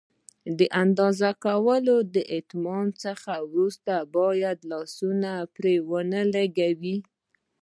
د 0.57 0.59
اندازه 0.83 1.29
کولو 1.45 1.95
له 2.13 2.21
اتمام 2.37 2.87
څخه 3.03 3.33
وروسته 3.51 3.93
باید 4.15 4.57
لاس 4.71 4.93
پرې 5.55 5.75
ونه 5.89 6.21
لګوئ. 6.33 6.97